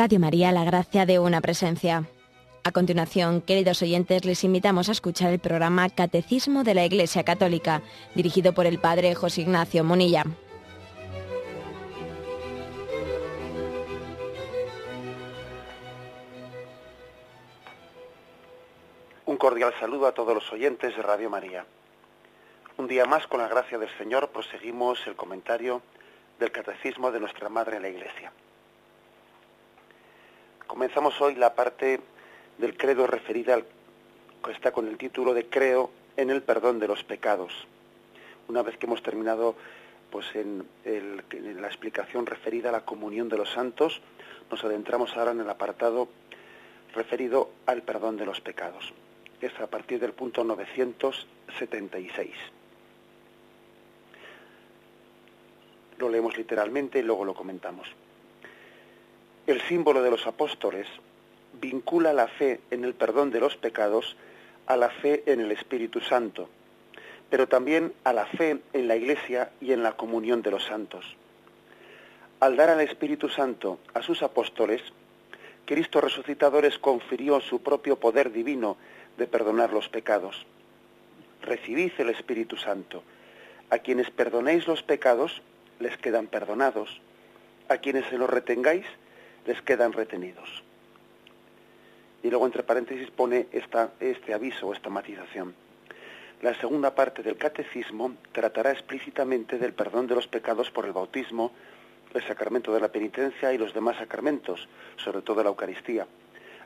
[0.00, 2.04] Radio María, la gracia de una presencia.
[2.64, 7.82] A continuación, queridos oyentes, les invitamos a escuchar el programa Catecismo de la Iglesia Católica,
[8.14, 10.24] dirigido por el Padre José Ignacio Monilla.
[19.26, 21.66] Un cordial saludo a todos los oyentes de Radio María.
[22.78, 25.82] Un día más, con la gracia del Señor, proseguimos el comentario
[26.38, 28.32] del Catecismo de nuestra Madre en la Iglesia.
[30.70, 31.98] Comenzamos hoy la parte
[32.58, 33.64] del credo referida al
[34.44, 37.52] que está con el título de Creo en el perdón de los pecados.
[38.46, 39.56] Una vez que hemos terminado
[40.12, 44.00] pues en, en la explicación referida a la comunión de los santos,
[44.48, 46.06] nos adentramos ahora en el apartado
[46.94, 48.92] referido al perdón de los pecados.
[49.40, 52.30] Es a partir del punto 976.
[55.98, 57.88] Lo leemos literalmente y luego lo comentamos.
[59.50, 60.86] El símbolo de los apóstoles
[61.60, 64.16] vincula la fe en el perdón de los pecados
[64.66, 66.48] a la fe en el Espíritu Santo,
[67.30, 71.16] pero también a la fe en la Iglesia y en la comunión de los santos.
[72.38, 74.82] Al dar al Espíritu Santo a sus apóstoles,
[75.64, 78.76] Cristo resucitado les confirió su propio poder divino
[79.18, 80.46] de perdonar los pecados.
[81.42, 83.02] Recibid el Espíritu Santo.
[83.68, 85.42] A quienes perdonéis los pecados,
[85.80, 87.00] les quedan perdonados.
[87.68, 88.86] A quienes se los retengáis,
[89.50, 90.62] les quedan retenidos.
[92.22, 95.54] Y luego entre paréntesis pone esta, este aviso, esta matización.
[96.40, 101.50] La segunda parte del catecismo tratará explícitamente del perdón de los pecados por el bautismo,
[102.14, 106.06] el sacramento de la penitencia y los demás sacramentos, sobre todo la Eucaristía.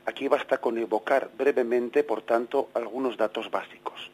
[0.05, 4.11] Aquí basta con evocar brevemente, por tanto, algunos datos básicos.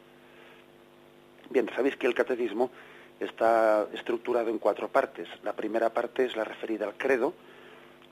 [1.51, 2.71] Bien, sabéis que el catecismo
[3.19, 5.29] está estructurado en cuatro partes.
[5.43, 7.35] La primera parte es la referida al credo,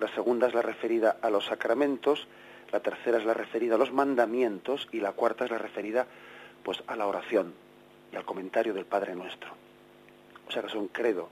[0.00, 2.26] la segunda es la referida a los sacramentos,
[2.72, 6.06] la tercera es la referida a los mandamientos y la cuarta es la referida
[6.62, 7.54] pues a la oración
[8.12, 9.50] y al comentario del Padre Nuestro.
[10.46, 11.28] O sea que son credo,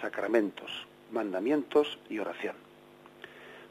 [0.00, 0.70] sacramentos,
[1.12, 2.56] mandamientos y oración.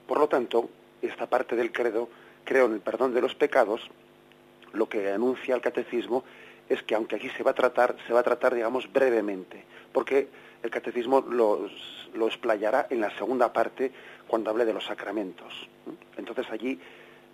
[0.08, 0.70] Por lo tanto,
[1.02, 2.10] esta parte del credo,
[2.44, 3.82] creo en el perdón de los pecados,
[4.74, 6.24] lo que anuncia el catecismo
[6.74, 10.28] es que aunque aquí se va a tratar, se va a tratar, digamos, brevemente, porque
[10.64, 11.68] el catecismo lo,
[12.28, 13.92] explayará en la segunda parte
[14.28, 15.68] cuando hable de los sacramentos.
[16.18, 16.80] Entonces allí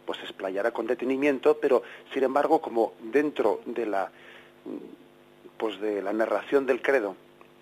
[0.05, 1.83] pues se explayará con detenimiento, pero
[2.13, 4.11] sin embargo, como dentro de la
[5.57, 7.15] pues de la narración del credo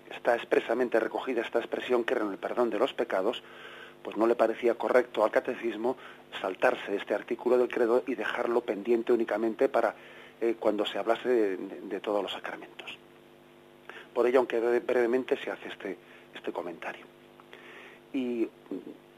[0.08, 3.42] está expresamente recogida esta expresión que era en el perdón de los pecados,
[4.02, 5.96] pues no le parecía correcto al catecismo
[6.40, 9.94] saltarse este artículo del credo y dejarlo pendiente únicamente para
[10.40, 12.96] eh, cuando se hablase de, todos los sacramentos.
[14.14, 15.96] Por ello, aunque brevemente se hace este,
[16.34, 17.06] este comentario.
[18.12, 18.48] Y,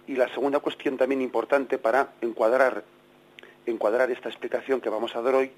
[0.06, 2.84] y, la segunda cuestión también importante para encuadrar,
[3.66, 5.52] encuadrar esta explicación que vamos a dar hoy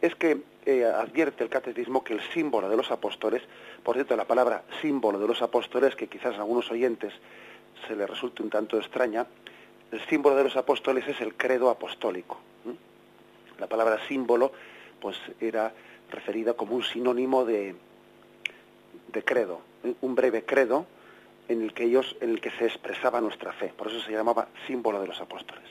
[0.00, 3.42] es que eh, advierte el catecismo que el símbolo de los apóstoles,
[3.82, 7.12] por cierto, la palabra símbolo de los apóstoles, que quizás a algunos oyentes
[7.86, 9.26] se les resulte un tanto extraña,
[9.92, 12.38] el símbolo de los apóstoles es el credo apostólico.
[13.60, 14.52] La palabra símbolo,
[15.00, 15.72] pues era
[16.10, 17.74] referida como un sinónimo de,
[19.24, 19.60] credo,
[20.00, 20.86] un breve credo
[21.46, 23.72] en el que ellos, en el que se expresaba nuestra fe.
[23.76, 25.64] Por eso se llamaba símbolo de los apóstoles.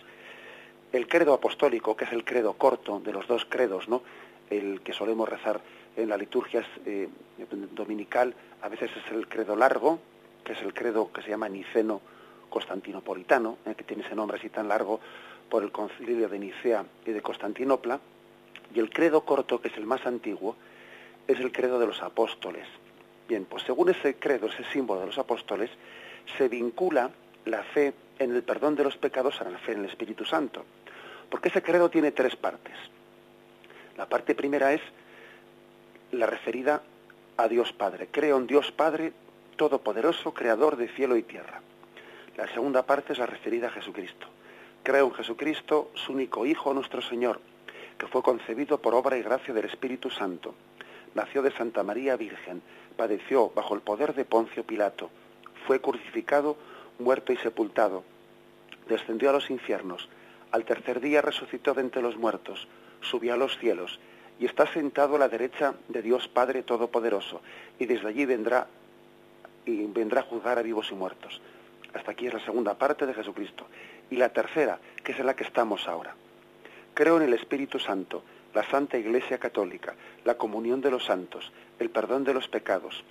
[0.91, 4.03] El credo apostólico, que es el credo corto de los dos credos, ¿no?
[4.49, 5.59] El que solemos rezar
[5.95, 7.09] en la liturgia eh,
[7.71, 9.99] dominical, a veces es el credo largo,
[10.43, 12.01] que es el credo que se llama niceno
[12.49, 14.99] constantinopolitano, eh, que tiene ese nombre así tan largo
[15.49, 17.99] por el concilio de Nicea y de Constantinopla,
[18.73, 20.55] y el credo corto, que es el más antiguo,
[21.27, 22.67] es el credo de los apóstoles.
[23.27, 25.69] Bien, pues según ese credo, ese símbolo de los apóstoles,
[26.37, 27.09] se vincula
[27.45, 30.65] la fe en el perdón de los pecados a la fe en el Espíritu Santo.
[31.29, 32.75] Porque ese credo tiene tres partes.
[33.97, 34.81] La parte primera es
[36.11, 36.81] la referida
[37.37, 38.07] a Dios Padre.
[38.11, 39.13] Creo en Dios Padre
[39.55, 41.61] Todopoderoso, Creador de cielo y tierra.
[42.37, 44.27] La segunda parte es la referida a Jesucristo.
[44.89, 47.39] Creo en Jesucristo, su único Hijo, nuestro Señor,
[47.99, 50.55] que fue concebido por obra y gracia del Espíritu Santo.
[51.13, 52.63] Nació de Santa María Virgen,
[52.97, 55.11] padeció bajo el poder de Poncio Pilato,
[55.67, 56.57] fue crucificado,
[56.97, 58.03] muerto y sepultado,
[58.87, 60.09] descendió a los infiernos,
[60.51, 62.67] al tercer día resucitó de entre los muertos,
[63.01, 63.99] subió a los cielos
[64.39, 67.41] y está sentado a la derecha de Dios Padre Todopoderoso,
[67.77, 68.65] y desde allí vendrá
[69.67, 71.39] y vendrá a juzgar a vivos y muertos.
[71.93, 73.67] Hasta aquí es la segunda parte de Jesucristo.
[74.09, 76.15] Y la tercera, que es en la que estamos ahora.
[76.93, 78.23] Creo en el Espíritu Santo,
[78.53, 79.95] la Santa Iglesia Católica,
[80.25, 83.03] la comunión de los santos, el perdón de los pecados,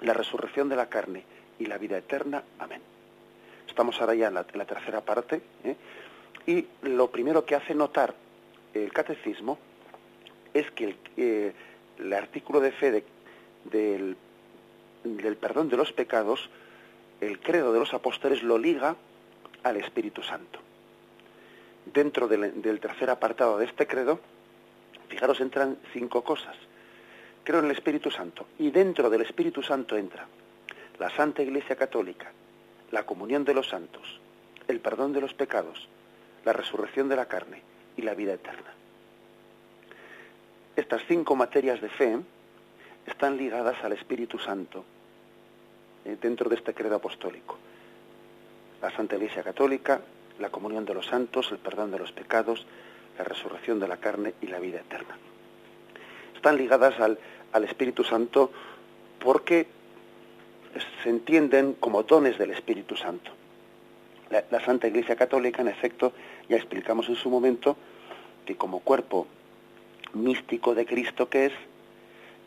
[0.00, 1.24] la resurrección de la carne
[1.58, 2.42] y la vida eterna.
[2.58, 2.80] Amén.
[3.66, 5.76] estamos ahora ya en la, tercera parte, ¿eh?
[6.46, 8.14] y lo primero que hace notar
[8.74, 9.58] el catecismo
[10.54, 11.52] es que el, eh,
[11.98, 13.04] el artículo de fe
[13.64, 14.16] del,
[15.04, 16.48] del perdón de los pecados,
[17.20, 18.96] el credo de los apóstoles lo liga
[19.62, 20.60] al Espíritu Santo.
[21.86, 24.20] Dentro del, tercer apartado de este credo,
[25.08, 26.56] fijaros, entran cinco cosas.
[27.44, 28.46] Creo en el Espíritu Santo.
[28.58, 30.26] Y dentro del Espíritu Santo entra
[30.98, 32.30] la Santa Iglesia Católica,
[32.90, 34.20] la comunión de los santos,
[34.66, 35.88] el perdón de los pecados,
[36.44, 37.62] la resurrección de la carne
[37.96, 38.72] y la vida eterna.
[40.76, 42.18] Estas cinco materias de fe
[43.06, 44.84] están ligadas al Espíritu Santo
[46.04, 47.58] eh, dentro de este credo apostólico.
[48.82, 50.00] La Santa Iglesia Católica,
[50.38, 52.64] la comunión de los santos, el perdón de los pecados,
[53.18, 55.16] la resurrección de la carne y la vida eterna.
[56.34, 57.18] Están ligadas al,
[57.64, 58.52] Espíritu Santo
[59.18, 59.66] porque
[61.02, 63.32] se entienden como dones del Espíritu Santo.
[64.30, 66.12] La, Santa Iglesia Católica, en efecto,
[66.48, 67.76] ya explicamos en su momento
[68.46, 69.26] que como cuerpo
[70.12, 71.52] místico de Cristo que es,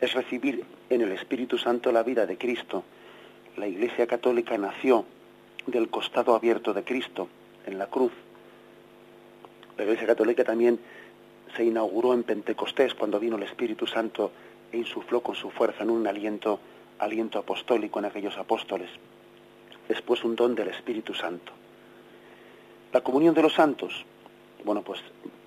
[0.00, 2.84] es recibir en el Espíritu Santo la vida de Cristo.
[3.56, 5.04] La Iglesia Católica nació
[5.66, 7.28] del costado abierto de Cristo,
[7.66, 8.12] en la cruz.
[9.76, 10.78] La Iglesia Católica también
[11.56, 14.32] se inauguró en Pentecostés, cuando vino el Espíritu Santo
[14.70, 16.60] e insufló con su fuerza en un aliento
[17.02, 18.88] aliento apostólico en aquellos apóstoles,
[19.88, 21.52] después un don del Espíritu Santo.
[22.92, 24.04] La comunión de los santos,
[24.64, 25.00] bueno, pues,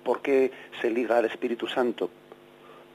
[0.04, 2.10] ¿por qué se liga al Espíritu Santo?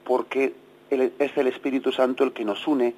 [0.04, 0.54] Porque
[0.90, 2.94] es el Espíritu Santo el que nos une,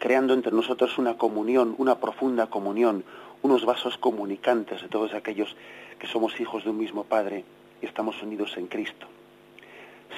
[0.00, 3.04] creando entre nosotros una comunión, una profunda comunión,
[3.42, 5.54] unos vasos comunicantes de todos aquellos
[5.98, 7.44] que somos hijos de un mismo Padre
[7.80, 9.06] y estamos unidos en Cristo.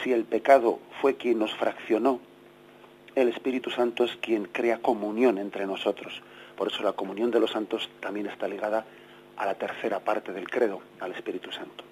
[0.02, 2.20] Si el pecado fue quien nos fraccionó,
[3.16, 6.22] el Espíritu Santo es quien crea comunión entre nosotros.
[6.56, 8.86] Por eso la comunión de los santos también está ligada
[9.36, 11.82] a la tercera parte del credo, al Espíritu Santo.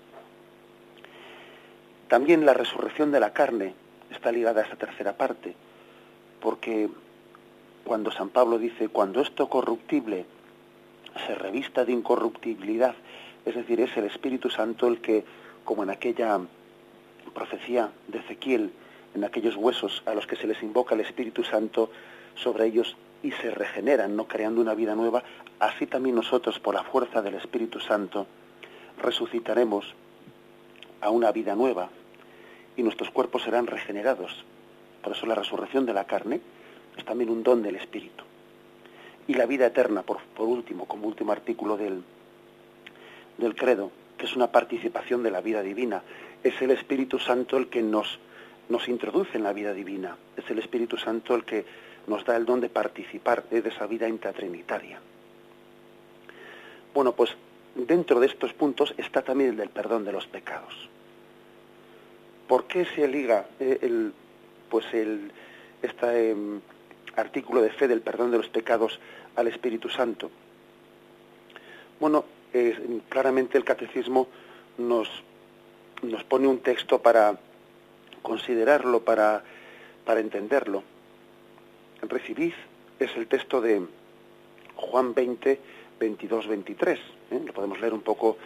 [2.07, 3.75] También la resurrección de la carne
[4.13, 5.55] está ligada a esa tercera parte,
[6.41, 6.89] porque
[7.85, 10.27] cuando San Pablo dice, cuando esto corruptible
[11.27, 12.94] se revista de incorruptibilidad,
[13.44, 15.25] es decir, es el Espíritu Santo el que,
[15.65, 16.41] como en aquella
[17.35, 18.73] profecía de Ezequiel,
[19.15, 21.91] en aquellos huesos a los que se les invoca el Espíritu Santo
[22.35, 25.23] sobre ellos y se regeneran, no creando una vida nueva,
[25.59, 28.27] así también nosotros, por la fuerza del Espíritu Santo,
[29.03, 29.94] resucitaremos
[31.00, 31.88] a una vida nueva
[32.77, 34.44] y nuestros cuerpos serán regenerados.
[35.03, 36.41] Por eso la resurrección de la carne
[37.05, 38.25] también un don del Espíritu.
[39.26, 42.02] Y la vida eterna, por, por último, como último artículo del,
[43.38, 46.02] del credo, que es una participación de la vida divina,
[46.43, 48.19] es el Espíritu Santo el que nos
[48.70, 50.17] nos introduce en la vida divina.
[50.37, 51.64] Es el Espíritu Santo el que
[52.06, 54.99] nos da el don de participar de esa vida intratrinitaria.
[56.94, 57.31] Bueno, pues
[57.75, 60.88] dentro de estos puntos está también el del perdón de los pecados.
[62.49, 64.12] ¿Por qué se liga eh, el,
[64.70, 65.31] pues el,
[65.82, 66.35] este
[67.17, 68.99] artículo de fe del perdón de los pecados
[69.37, 70.31] al Espíritu Santo?
[71.99, 72.25] Bueno,
[73.08, 74.29] claramente el catecismo
[74.79, 75.08] nos,
[76.03, 77.39] nos pone un texto para
[78.23, 79.43] considerarlo, para,
[80.05, 80.82] para entenderlo.
[82.03, 82.55] Recibid
[82.99, 83.82] es el texto de
[84.77, 85.61] Juan 20,
[85.99, 86.99] 22, 23.
[87.44, 88.39] Lo podemos leer un poco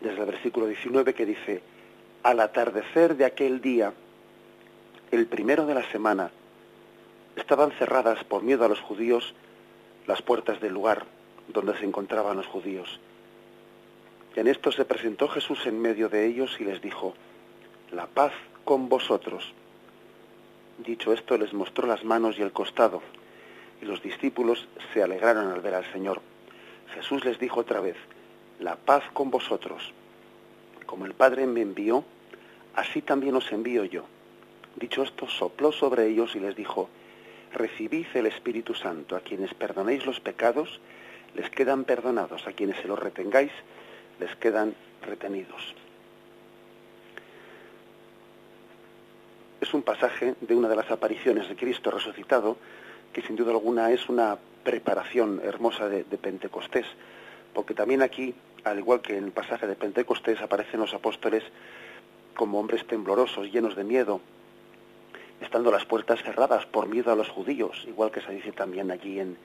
[0.00, 1.60] desde el versículo 19 que dice,
[2.22, 3.92] al atardecer de aquel día,
[5.10, 6.30] el primero de la semana,
[7.38, 9.34] estaban cerradas por miedo a los judíos
[10.06, 11.06] las puertas del lugar
[11.48, 13.00] donde se encontraban los judíos.
[14.36, 17.14] En esto se presentó Jesús en medio de ellos y les dijo,
[17.90, 18.32] la paz
[18.64, 19.52] con vosotros.
[20.78, 23.02] Dicho esto, les mostró las manos y el costado,
[23.82, 26.20] y los discípulos se alegraron al ver al Señor.
[26.94, 27.96] Jesús les dijo otra vez,
[28.60, 29.92] la paz con vosotros.
[30.86, 32.04] Como el Padre me envió,
[32.74, 34.04] así también os envío yo.
[34.76, 36.88] Dicho esto, sopló sobre ellos y les dijo,
[37.52, 40.80] recibid el Espíritu Santo, a quienes perdonéis los pecados,
[41.34, 43.52] les quedan perdonados, a quienes se los retengáis,
[44.20, 45.74] les quedan retenidos.
[49.60, 52.56] es un pasaje de una de las apariciones de Cristo resucitado,
[53.12, 56.86] que sin duda alguna es una preparación hermosa de, Pentecostés,
[57.52, 61.42] porque también aquí, al igual que en el pasaje de Pentecostés, aparecen los apóstoles
[62.34, 64.20] como hombres temblorosos, llenos de miedo,
[65.40, 69.20] estando las puertas cerradas por miedo a los judíos, igual que se dice también aquí
[69.20, 69.36] en,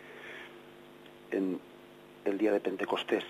[1.32, 1.60] en
[2.26, 3.24] el día de Pentecostés.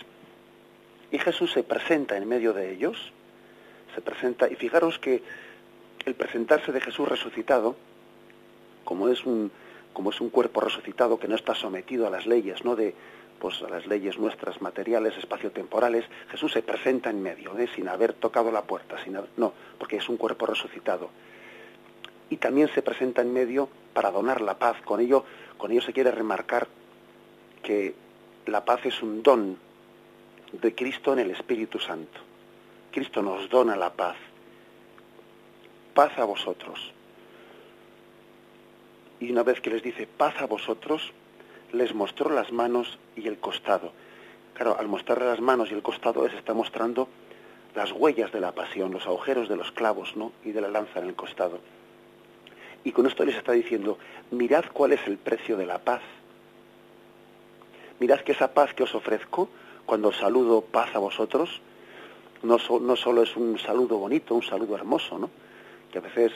[1.12, 3.12] Y Jesús se presenta en medio de ellos,
[3.94, 5.22] se presenta, y fijaros que
[6.06, 7.76] el presentarse de Jesús resucitado,
[8.84, 9.52] como es un,
[9.94, 12.76] como es un cuerpo resucitado que no está sometido a las leyes ¿no?
[12.76, 12.94] de,
[13.40, 17.70] pues a las leyes nuestras materiales, espaciotemporales, Jesús se presenta en medio, ¿eh?
[17.76, 21.10] sin haber tocado la puerta, sin no, porque es un cuerpo resucitado.
[22.34, 24.78] Y también se presenta en medio para donar la paz.
[24.84, 25.24] Con ello,
[25.60, 26.68] con ello se quiere remarcar
[27.62, 27.94] que
[28.48, 29.56] la paz es un don
[30.52, 32.20] de Cristo en el Espíritu Santo.
[32.92, 34.16] Cristo nos dona la paz.
[35.94, 36.92] Paz a vosotros.
[39.20, 41.14] Y una vez que les dice paz a vosotros,
[41.72, 43.92] les mostró las manos y el costado.
[44.56, 47.08] Claro, al mostrarle las manos y el costado les está mostrando
[47.76, 50.32] las huellas de la pasión, los agujeros de los clavos, ¿no?
[50.44, 51.60] Y de la lanza en el costado.
[52.84, 53.98] Y con esto les está diciendo,
[54.32, 56.02] mirad cuál es el precio de la paz.
[58.00, 59.50] Mirad que esa paz que os ofrezco,
[59.86, 61.62] cuando saludo paz a vosotros,
[62.42, 65.30] no, solo es un saludo bonito, un saludo hermoso, ¿no?
[65.92, 66.34] Que a veces,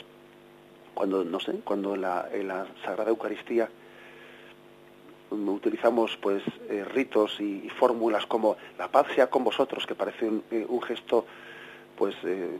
[0.93, 3.69] cuando, no sé, cuando en la, en la Sagrada Eucaristía
[5.29, 10.43] utilizamos pues eh, ritos y, fórmulas como la paz sea con vosotros que parece un,
[10.51, 11.25] eh, gesto
[11.97, 12.57] pues eh,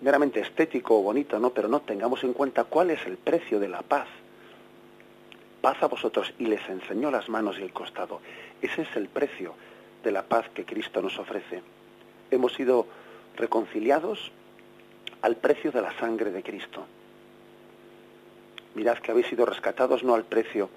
[0.00, 3.68] meramente estético o bonito no pero no tengamos en cuenta cuál es el precio de
[3.68, 4.08] la paz.
[5.60, 8.20] Paz a vosotros y les enseñó las manos y el costado.
[8.62, 9.54] Ese es el precio
[10.04, 11.62] de la paz que Cristo nos ofrece.
[12.30, 12.86] Hemos sido
[13.36, 14.30] reconciliados
[15.22, 16.84] al precio de la sangre de Cristo.
[18.74, 20.68] Mirad que habéis sido rescatados no al precio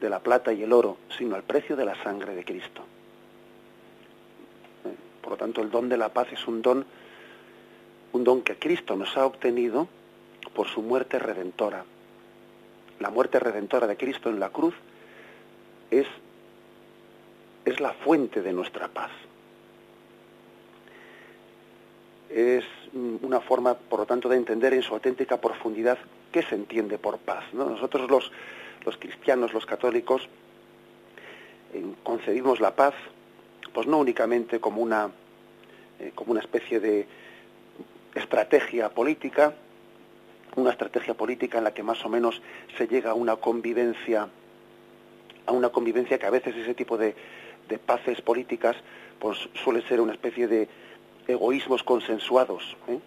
[0.00, 2.82] de la plata y el oro, sino al precio de la sangre de Cristo.
[4.84, 6.84] Eh, por lo tanto, el don de la paz es un don,
[8.12, 9.88] un don que Cristo nos ha obtenido
[10.54, 11.84] por su muerte redentora.
[13.00, 14.74] La muerte redentora de Cristo en la cruz
[15.90, 16.06] es,
[17.64, 19.10] es la fuente de nuestra paz.
[22.30, 22.64] Es
[22.94, 25.98] una forma, por lo tanto, de entender en su auténtica profundidad
[26.30, 27.44] qué se entiende por paz.
[27.52, 28.30] Nosotros los,
[28.84, 30.28] los cristianos, los católicos,
[31.74, 32.94] eh, concebimos la paz,
[33.72, 35.10] pues no únicamente como una,
[35.98, 37.06] eh, como una especie de
[38.14, 39.54] estrategia política,
[40.56, 42.42] una estrategia política en la que más o menos
[42.76, 44.28] se llega a una convivencia,
[45.46, 47.14] a una convivencia que a veces ese tipo de,
[47.86, 48.76] paces políticas,
[49.18, 50.68] pues suele ser una especie de
[51.26, 52.76] egoísmos consensuados.
[52.86, 52.98] ¿eh?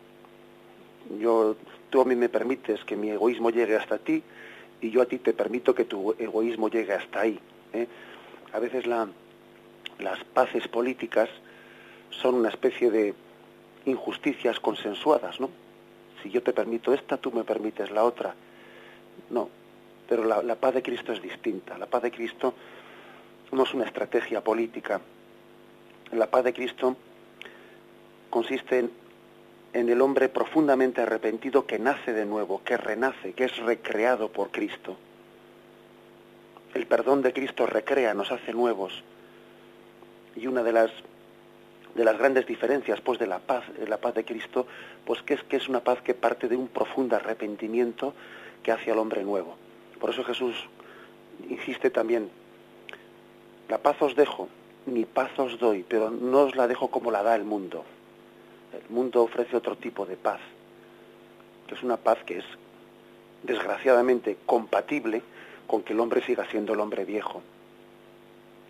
[1.20, 1.56] Yo,
[1.92, 4.24] tú a mí me permites que mi egoísmo llegue hasta ti,
[4.82, 7.40] y yo a ti te permito que tu egoísmo llegue hasta ahí.
[7.74, 7.88] ¿eh?
[8.54, 9.08] A veces la,
[10.00, 11.30] las paces políticas
[12.10, 13.14] son una especie de
[13.86, 15.50] injusticias consensuadas, ¿no?
[16.22, 18.34] Si yo te permito esta, tú me permites la otra.
[19.30, 19.50] No,
[20.08, 21.78] pero la, paz de Cristo es distinta.
[21.78, 22.54] La paz de Cristo
[23.52, 25.02] no es una estrategia política.
[26.12, 26.96] La paz de Cristo
[28.30, 28.90] consiste
[29.74, 34.52] en el hombre profundamente arrepentido que nace de nuevo, que renace, que es recreado por
[34.52, 34.98] Cristo.
[36.74, 39.04] El perdón de Cristo recrea, nos hace nuevos.
[40.36, 40.92] Y una de las
[41.96, 44.68] de las grandes diferencias pues de la paz, de la paz de Cristo,
[45.06, 48.14] pues que es que es una paz que parte de un profundo arrepentimiento
[48.62, 49.56] que hace al hombre nuevo.
[50.00, 50.56] Por eso Jesús
[51.50, 52.30] insiste también,
[53.70, 54.50] la paz os dejo,
[54.86, 57.86] mi paz os doy, pero no os la dejo como la da el mundo.
[58.74, 60.42] El mundo ofrece otro tipo de paz,
[61.68, 62.46] que es una paz que es
[63.44, 65.22] desgraciadamente compatible
[65.66, 67.42] con que el hombre siga siendo el hombre viejo.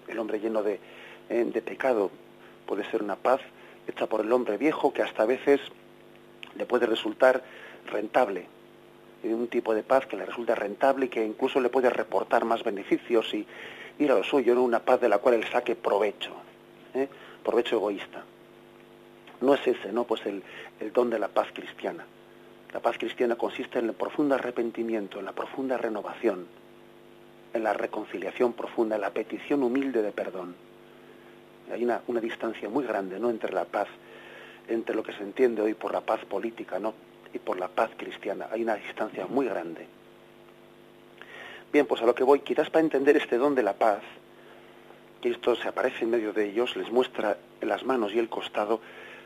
[0.08, 0.80] El hombre lleno de,
[1.30, 2.12] eh, de pecado
[2.66, 3.42] puede ser una paz
[3.88, 5.60] hecha por el hombre viejo que hasta a veces
[6.56, 7.44] le puede resultar
[7.88, 8.48] rentable.
[9.24, 12.64] Un tipo de paz que le resulta rentable y que incluso le puede reportar más
[12.64, 13.48] beneficios y
[13.98, 16.32] ir a lo suyo, en una paz de la cual él saque provecho,
[16.94, 17.08] ¿eh?
[17.44, 18.24] provecho egoísta
[19.42, 20.06] no es ese, ¿no?
[20.06, 20.44] Pues el,
[20.94, 22.06] don de la paz cristiana.
[22.74, 26.46] La paz cristiana consiste en el profundo arrepentimiento, en la profunda renovación,
[27.54, 30.56] en la reconciliación profunda, en la petición humilde de perdón.
[31.72, 33.30] Hay una, una, distancia muy grande, ¿no?
[33.30, 33.88] Entre la paz,
[34.68, 36.80] entre lo que se entiende hoy por la paz política.
[37.34, 38.48] Y por la paz cristiana.
[38.52, 39.86] Hay una distancia muy grande.
[41.74, 44.00] Bien, pues a lo que voy, quizás para entender este don de la paz,
[45.22, 48.80] esto se aparece en medio de ellos, les muestra las manos y el costado,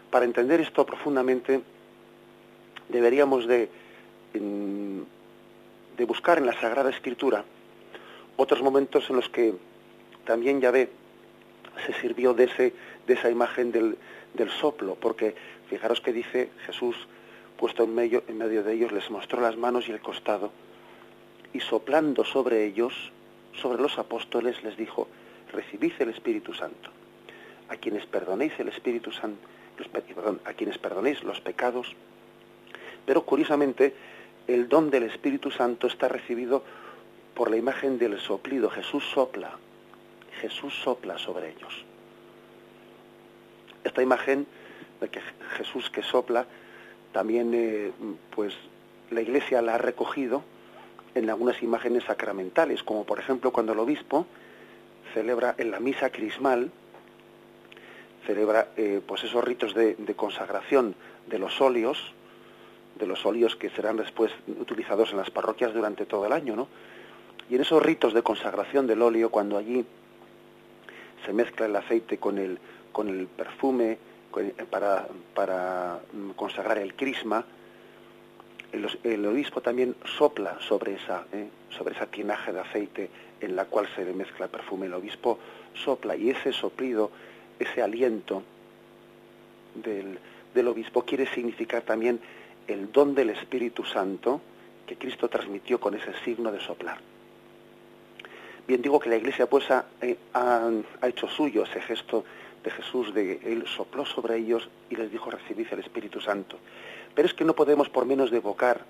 [0.10, 1.62] para entender esto profundamente
[2.88, 3.70] deberíamos de,
[4.34, 7.44] de buscar en la Sagrada Escritura
[8.38, 9.54] otros momentos en los que
[10.26, 10.90] también Yahvé
[11.86, 12.74] se sirvió de, ese,
[13.08, 13.98] de esa imagen del,
[14.34, 15.36] del soplo, porque
[15.70, 16.96] fijaros que dice Jesús,
[17.58, 20.52] puesto en medio, en medio de ellos, les mostró las manos y el costado,
[21.54, 23.12] y soplando sobre ellos,
[23.54, 25.08] sobre los apóstoles, les dijo,
[25.52, 26.90] recibid el Espíritu Santo.
[27.70, 29.40] A quienes perdonéis el Espíritu Santo,
[30.46, 31.96] a quienes perdonéis los pecados.
[33.06, 33.94] Pero curiosamente,
[34.48, 36.64] el don del Espíritu Santo está recibido
[37.36, 38.70] por la imagen del soplido.
[38.70, 39.58] Jesús sopla.
[40.40, 41.86] Jesús sopla sobre ellos.
[43.84, 44.46] Esta imagen
[45.00, 45.22] de que
[45.58, 46.46] Jesús que sopla,
[47.12, 47.92] también eh,
[48.36, 48.54] pues
[49.12, 50.44] la Iglesia la ha recogido
[51.16, 54.26] en algunas imágenes sacramentales, como por ejemplo cuando el obispo
[55.14, 56.72] celebra en la misa crismal,
[58.26, 60.96] celebra eh, pues esos ritos de, consagración
[61.28, 62.14] de los óleos,
[63.00, 66.68] de los óleos que serán después utilizados en las parroquias durante todo el año, ¿no?
[67.50, 69.84] Y en esos ritos de consagración del óleo, cuando allí
[71.26, 72.60] se mezcla el aceite con el,
[72.92, 73.98] con el perfume
[74.70, 76.00] para, para
[76.36, 77.46] consagrar el crisma,
[79.04, 81.48] el, obispo también sopla sobre esa, ¿eh?
[81.70, 83.10] sobre esa de aceite
[83.42, 84.86] en la cual se mezcla el perfume.
[84.86, 85.40] El obispo
[85.74, 87.12] sopla y ese soplido,
[87.58, 88.44] ese aliento
[89.76, 90.20] del,
[90.54, 92.20] del obispo quiere significar también
[92.68, 94.42] el don del Espíritu Santo
[94.86, 97.00] que Cristo transmitió con ese signo de soplar.
[98.70, 100.70] Bien digo que la Iglesia pues ha, eh, ha,
[101.02, 102.24] hecho suyo ese gesto
[102.64, 106.60] de Jesús, de Él sopló sobre ellos y les dijo recibid el Espíritu Santo.
[107.16, 108.86] Pero es que no podemos por menos de evocar,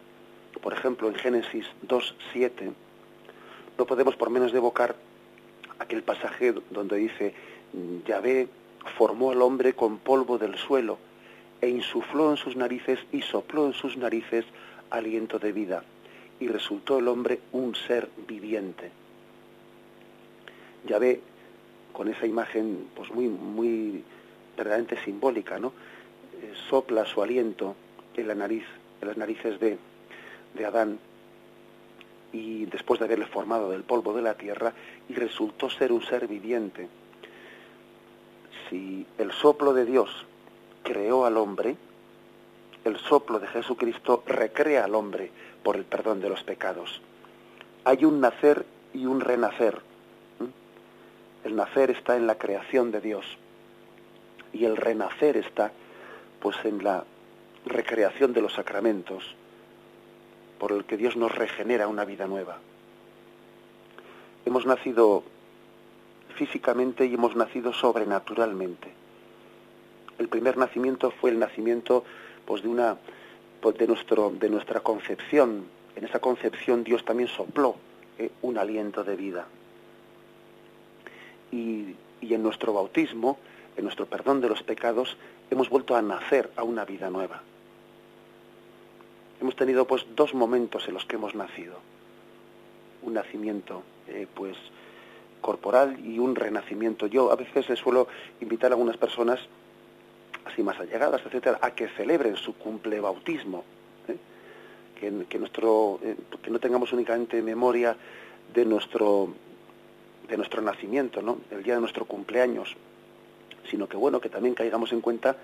[0.62, 2.74] por ejemplo en Génesis 2.7,
[3.78, 4.98] no podemos por menos de evocar
[5.80, 7.34] aquel pasaje donde dice,
[8.06, 8.50] Yahvé
[8.98, 10.98] formó al hombre con polvo del suelo
[11.62, 14.44] e insufló en sus narices y sopló en sus narices
[14.90, 15.86] aliento de vida
[16.38, 18.92] y resultó el hombre un ser viviente.
[20.86, 21.22] Yahvé,
[21.94, 24.04] con esa imagen pues muy, muy
[24.56, 25.74] verdaderamente simbólica, ¿no?
[26.42, 27.76] Eh, sopla su aliento
[28.16, 28.66] en la nariz,
[29.02, 29.78] en las narices de,
[30.54, 31.00] de Adán
[32.32, 34.74] y después de haberle formado del polvo de la tierra
[35.08, 36.88] y resultó ser un ser viviente.
[38.70, 40.10] Si el soplo de Dios
[40.84, 41.76] creó al hombre,
[42.86, 45.32] el soplo de Jesucristo recrea al hombre
[45.64, 47.02] por el perdón de los pecados.
[47.84, 49.82] Hay un nacer y un renacer.
[51.44, 53.26] El nacer está en la creación de Dios
[54.54, 55.72] y el renacer está
[56.40, 57.06] pues en la
[57.66, 59.36] recreación de los sacramentos
[60.58, 62.58] por el que Dios nos regenera una vida nueva.
[64.46, 65.24] Hemos nacido
[66.36, 68.90] físicamente y hemos nacido sobrenaturalmente.
[70.18, 72.04] El primer nacimiento fue el nacimiento
[72.46, 72.98] pues, de, una,
[73.62, 75.66] pues, de, nuestro, de nuestra concepción.
[75.96, 77.76] En esa concepción Dios también sopló
[78.18, 79.48] eh, un aliento de vida.
[81.52, 83.38] Y, y en nuestro bautismo,
[83.78, 85.18] en nuestro perdón de los pecados,
[85.50, 87.42] hemos vuelto a nacer a una vida nueva
[89.42, 91.76] hemos tenido pues dos momentos en los que hemos nacido.
[93.02, 94.58] Un nacimiento eh, pues
[95.42, 97.08] corporal y un renacimiento.
[97.08, 98.08] Yo a veces les suelo
[98.42, 99.40] invitar a algunas personas
[100.46, 103.64] así más allegadas, etcétera, a que celebren su cumple bautismo.
[104.08, 104.18] ¿eh?
[105.00, 107.96] Que, nuestro, eh, que no tengamos únicamente memoria
[108.54, 109.34] de nuestro
[110.30, 111.40] de nuestro nacimiento, ¿no?
[111.52, 112.76] el día de nuestro cumpleaños,
[113.70, 115.36] sino que bueno, que también caigamos en cuenta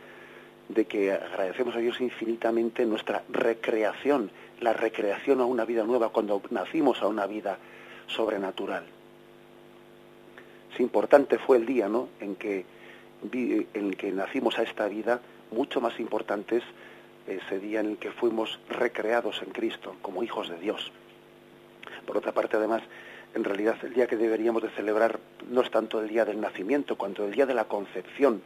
[0.70, 6.42] de que agradecemos a Dios infinitamente nuestra recreación, la recreación a una vida nueva cuando
[6.50, 7.58] nacimos a una vida
[8.08, 8.86] sobrenatural.
[10.74, 12.10] Es importante fue el día ¿no?
[12.20, 12.66] en, que,
[13.32, 15.22] en que nacimos a esta vida,
[15.52, 16.64] mucho más importante es
[17.28, 20.92] ese día en el que fuimos recreados en Cristo como hijos de Dios.
[22.06, 22.84] Por otra parte, además,
[23.36, 25.20] en realidad el día que deberíamos de celebrar
[25.52, 28.42] no es tanto el día del nacimiento, cuanto el día de la concepción,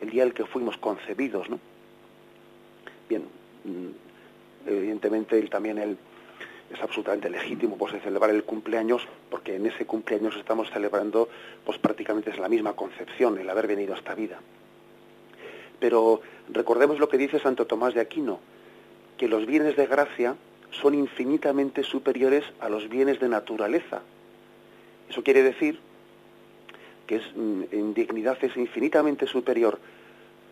[0.00, 1.58] el día en el que fuimos concebidos, ¿no?
[3.08, 3.24] Bien,
[3.64, 5.98] mm, evidentemente él también él
[6.72, 11.28] es absolutamente legítimo pues celebrar el cumpleaños porque en ese cumpleaños estamos celebrando
[11.64, 14.40] pues prácticamente es la misma concepción el haber venido a esta vida
[15.78, 18.40] pero recordemos lo que dice Santo Tomás de Aquino
[19.16, 20.34] que los bienes de gracia
[20.80, 24.02] son infinitamente superiores a los bienes de naturaleza
[25.08, 25.78] eso quiere decir
[27.06, 29.78] que es, mm, en dignidad es infinitamente superior,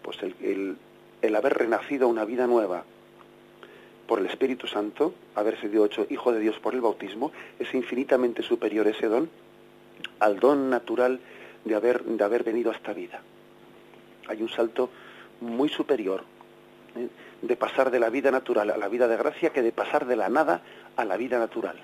[0.02, 0.76] pues el,
[1.22, 2.84] el, haber renacido a una vida nueva
[4.06, 8.42] por el Espíritu Santo, haber sido hecho hijo de Dios por el bautismo, es infinitamente
[8.42, 9.28] superior ese don
[10.20, 11.20] al don natural
[11.64, 13.22] de haber, de haber venido a esta vida.
[14.28, 14.90] Hay un salto
[15.40, 16.22] muy superior
[16.96, 17.08] ¿eh?
[17.46, 20.16] De pasar de la vida natural a la vida de gracia que de pasar de
[20.16, 20.62] la nada
[20.96, 21.76] a la vida natural.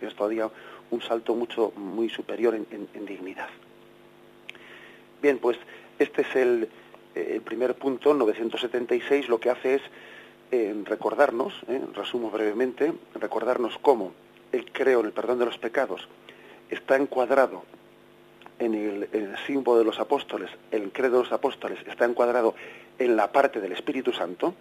[0.00, 0.50] Es todavía
[0.90, 3.48] un salto mucho muy superior en dignidad.
[5.24, 5.56] Bien, pues
[5.98, 6.68] este es el,
[7.44, 9.82] primer punto, 976, lo que hace es
[10.50, 14.12] eh, recordarnos, eh, resumo brevemente, recordarnos cómo
[14.52, 16.06] el creo en el perdón de los pecados
[16.68, 17.62] está encuadrado
[18.58, 22.54] en el, símbolo de los apóstoles, el credo de los apóstoles está encuadrado
[22.98, 24.54] en la parte del Espíritu Santo,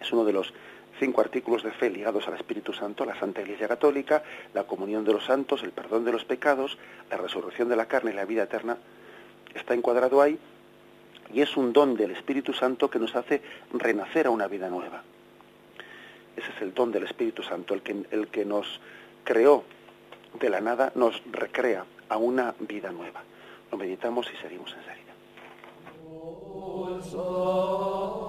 [0.00, 0.52] es uno de los
[0.98, 4.22] cinco artículos de fe ligados al Espíritu Santo, la Santa Iglesia Católica,
[4.54, 6.78] la comunión de los santos, el perdón de los pecados,
[7.10, 8.78] la resurrección de la carne y la vida eterna,
[9.54, 10.38] está encuadrado ahí
[11.32, 15.02] y es un don del Espíritu Santo que nos hace renacer a una vida nueva.
[16.36, 18.80] Ese es el don del Espíritu Santo, el que, el que nos
[19.24, 19.64] creó
[20.38, 23.22] de la nada, nos recrea a una vida nueva.
[23.70, 24.96] Lo meditamos y seguimos enseguida.
[24.96, 25.05] el
[26.28, 28.25] O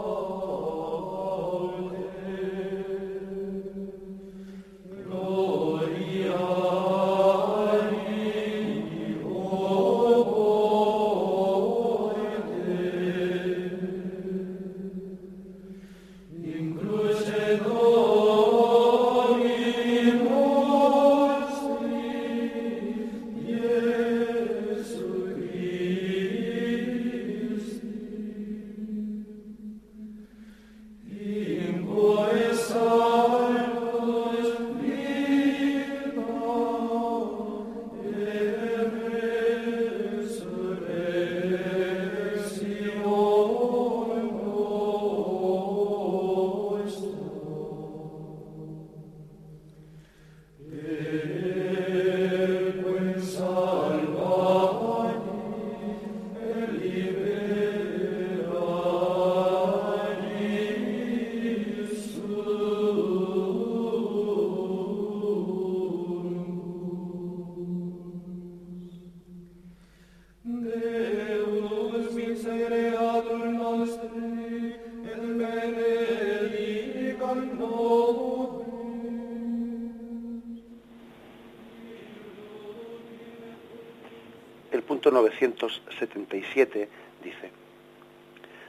[85.39, 86.89] 977
[87.23, 87.51] dice,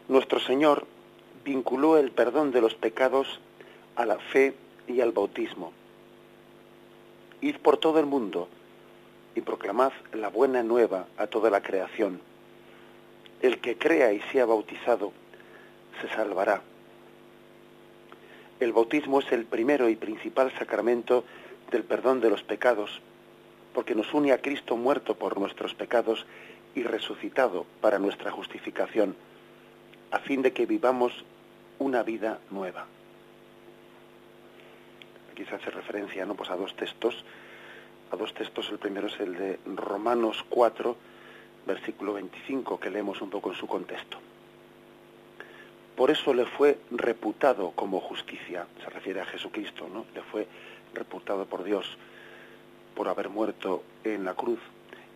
[0.09, 0.87] Nuestro Señor
[1.45, 3.41] vinculó el perdón de los pecados
[3.97, 4.55] a la fe
[4.87, 5.73] y al bautismo.
[7.41, 8.49] Id por todo el mundo
[9.35, 12.21] y proclamad la buena nueva a toda la creación.
[13.41, 15.13] El que crea y sea bautizado
[16.01, 16.63] se salvará.
[18.61, 21.25] El bautismo es el primero y principal sacramento
[21.71, 23.01] del perdón de los pecados
[23.73, 26.27] porque nos une a Cristo muerto por nuestros pecados
[26.75, 29.17] y resucitado para nuestra justificación,
[30.11, 31.13] a fin de que vivamos
[31.79, 32.87] una vida nueva.
[35.33, 36.35] Aquí se hace referencia ¿no?
[36.35, 37.25] pues a dos textos,
[38.11, 40.97] a dos textos, el primero es el de Romanos 4,
[41.67, 44.19] versículo 25, que leemos un poco en su contexto.
[45.97, 50.07] Por eso le fue reputado como justicia, se refiere a Jesucristo, ¿no?
[50.15, 50.47] Le fue
[50.95, 51.87] reputado por Dios
[52.95, 54.61] por haber muerto en la cruz.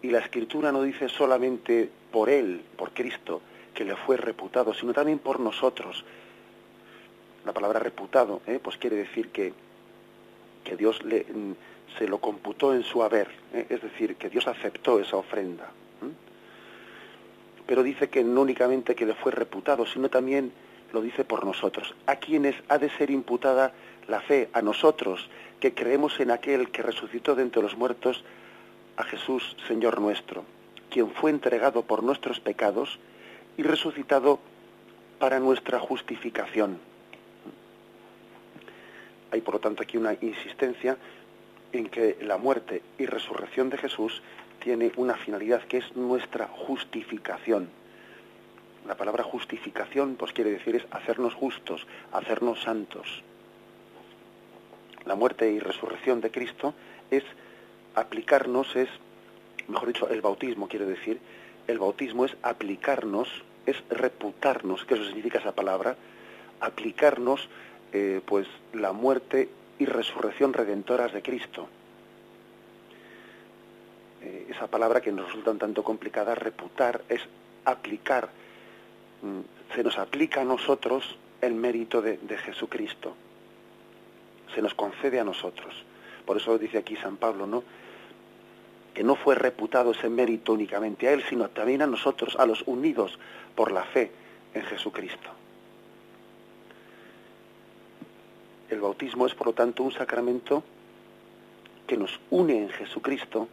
[0.03, 3.41] Y la escritura no dice solamente por él, por Cristo,
[3.73, 6.05] que le fue reputado, sino también por nosotros.
[7.45, 8.61] La palabra reputado, ¿eh?
[8.62, 9.53] pues quiere decir que,
[10.65, 11.55] que Dios le, mm,
[11.99, 13.67] se lo computó en su haber, ¿eh?
[13.69, 15.71] es decir, que Dios aceptó esa ofrenda.
[17.67, 20.53] Pero dice que no únicamente que le fue reputado, sino también
[20.93, 23.73] lo dice por nosotros, a quienes ha de ser imputada
[24.09, 25.29] la fe, a nosotros,
[25.61, 28.25] que creemos en aquel que resucitó de entre los muertos,
[28.96, 30.44] a Jesús, Señor nuestro,
[30.90, 32.98] quien fue entregado por nuestros pecados
[33.57, 34.38] y resucitado
[35.18, 36.78] para nuestra justificación.
[39.31, 40.96] Hay por lo tanto aquí una insistencia
[41.72, 44.22] en que la muerte y resurrección de Jesús
[44.61, 47.70] tiene una finalidad que es nuestra justificación.
[48.87, 53.22] La palabra justificación pues quiere decir es hacernos justos, hacernos santos
[55.07, 56.74] la muerte y resurrección de Cristo
[57.11, 57.24] es
[57.94, 58.88] aplicarnos, es,
[59.68, 61.20] mejor dicho, el bautismo quiere decir,
[61.66, 63.28] el bautismo es aplicarnos,
[63.66, 65.96] es reputarnos, que eso significa esa palabra,
[66.61, 67.48] aplicarnos
[67.92, 71.68] eh, pues la muerte y resurrección redentoras de Cristo.
[74.22, 77.20] Eh, esa palabra que nos resulta un tanto complicada, reputar, es
[77.64, 78.31] aplicar,
[79.22, 83.16] mm, se nos aplica a nosotros el mérito de Jesucristo
[84.55, 85.74] se nos concede a nosotros.
[86.26, 87.62] Por eso dice aquí San Pablo, ¿no?
[88.94, 92.62] Que no fue reputado ese mérito únicamente a él, sino también a nosotros, a los
[92.66, 93.18] unidos
[93.54, 94.11] por la fe
[94.54, 95.30] en Jesucristo.
[98.70, 100.62] El bautismo es, por lo tanto, un sacramento
[101.87, 103.48] que nos une en Jesucristo,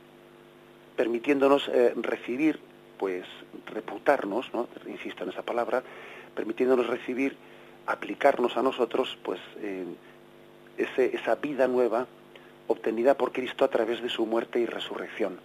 [0.96, 2.60] permitiéndonos eh, recibir,
[2.98, 3.26] pues,
[3.66, 4.68] reputarnos, ¿no?
[4.88, 5.84] insisto en esa palabra,
[6.36, 7.36] permitiéndonos recibir,
[7.86, 9.40] aplicarnos a nosotros, pues,
[10.78, 12.08] esa vida nueva
[12.70, 15.40] obtenida por Cristo a través de su muerte y resurrección.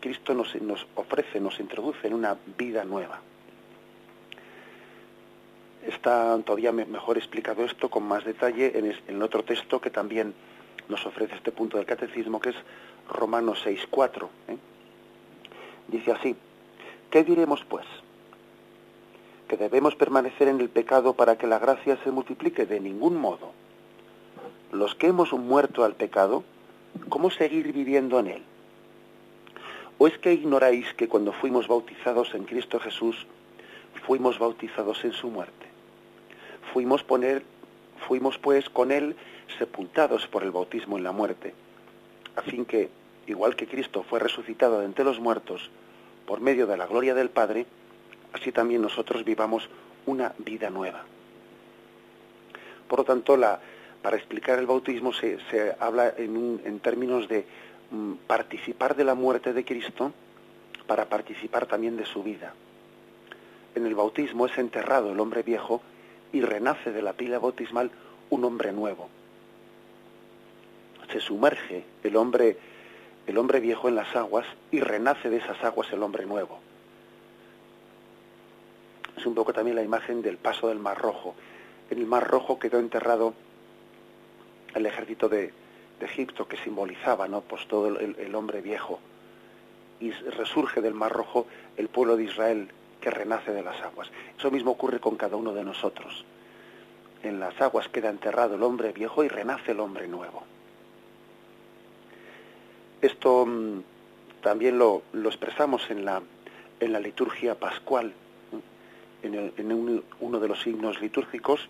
[0.00, 0.56] Cristo nos,
[0.94, 3.20] ofrece, nos introduce en una vida nueva.
[5.86, 10.34] está todavía mejor explicado esto con más detalle en, el otro texto que también
[10.88, 12.56] nos ofrece este punto del catecismo, que es
[13.08, 14.28] Romanos 6.4.
[14.48, 14.56] ¿eh?
[15.88, 16.36] Dice así,
[17.10, 17.86] ¿qué diremos pues?
[19.48, 22.66] ¿Que debemos permanecer en el pecado para que la gracia se multiplique?
[22.66, 23.52] De ningún modo.
[24.72, 26.44] Los que hemos muerto al pecado,
[27.10, 28.42] ¿cómo seguir viviendo en él?
[29.98, 33.26] ¿O es que ignoráis que cuando fuimos bautizados en Cristo Jesús,
[34.06, 35.66] fuimos bautizados en su muerte?
[36.72, 37.42] Fuimos, poner,
[38.08, 39.14] fuimos pues con él
[39.58, 41.52] sepultados por el bautismo en la muerte,
[42.34, 42.88] a fin que,
[43.26, 45.70] igual que Cristo fue resucitado de entre los muertos
[46.26, 47.66] por medio de la gloria del Padre,
[48.32, 49.68] así también nosotros vivamos
[50.06, 51.04] una vida nueva.
[52.88, 53.60] Por lo tanto, la,
[54.02, 55.38] para explicar el bautismo se,
[55.78, 57.46] habla en, en, términos de
[57.90, 60.12] mm, participar de la muerte de Cristo
[60.86, 62.52] para participar también de su vida.
[63.74, 65.80] En el bautismo es enterrado el hombre viejo
[66.32, 67.90] y renace de la pila bautismal
[68.30, 69.08] un hombre nuevo.
[71.12, 72.56] Se sumerge el hombre,
[73.26, 76.58] el hombre viejo en las aguas y renace de esas aguas el hombre nuevo.
[79.16, 81.34] Es un poco también la imagen del paso del Mar Rojo.
[81.90, 83.34] En el Mar Rojo quedó enterrado
[84.74, 85.52] el ejército de,
[86.00, 87.42] Egipto que simbolizaba ¿no?
[87.42, 88.98] pues todo el, hombre viejo.
[90.00, 92.68] Y resurge del Mar Rojo el pueblo de Israel
[93.00, 94.10] que renace de las aguas.
[94.36, 96.24] Eso mismo ocurre con cada uno de nosotros.
[97.22, 100.42] En las aguas queda enterrado el hombre viejo y renace el hombre nuevo.
[103.00, 103.82] Esto mm,
[104.42, 106.20] también lo, expresamos en la,
[106.80, 108.12] liturgia pascual,
[109.22, 111.68] en, en uno de los signos litúrgicos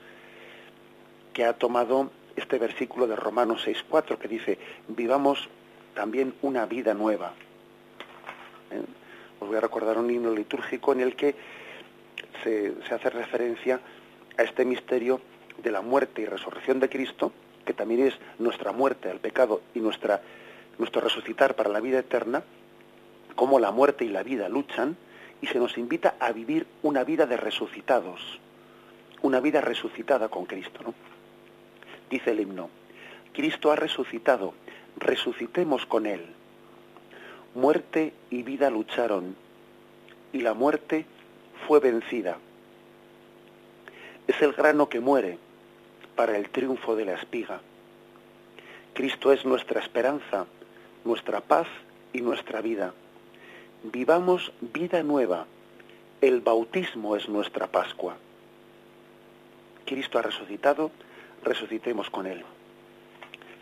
[1.35, 5.49] que ha tomado este versículo de Romanos 6.4 que dice, vivamos
[5.95, 7.33] también una vida nueva.
[8.71, 8.83] ¿Eh?
[9.40, 11.35] Os voy a recordar un himno litúrgico en el que
[12.42, 13.81] se, hace referencia
[14.38, 15.21] a este misterio
[15.62, 17.33] de la muerte y resurrección de Cristo,
[17.64, 20.23] que también es nuestra muerte al pecado y nuestra,
[20.79, 22.42] nuestro resucitar para la vida eterna,
[23.35, 24.97] cómo la muerte y la vida luchan,
[25.40, 28.38] y se nos invita a vivir una vida de resucitados,
[29.23, 30.95] una vida resucitada con Cristo.
[32.12, 32.68] Dice el himno,
[33.33, 34.53] Cristo ha resucitado,
[34.96, 36.20] resucitemos con Él.
[37.55, 39.35] Muerte y vida lucharon,
[40.35, 41.07] y la muerte
[41.66, 42.37] fue vencida.
[44.27, 45.38] Es el grano que muere
[46.14, 47.62] para el triunfo de la espiga.
[48.92, 50.44] Cristo es nuestra esperanza,
[51.07, 51.66] nuestra paz
[52.12, 52.92] y nuestra vida.
[53.85, 55.46] Vivamos vida nueva.
[56.20, 58.16] El bautismo es nuestra Pascua.
[59.87, 60.90] Cristo ha resucitado,
[61.43, 62.45] resucitemos con Él.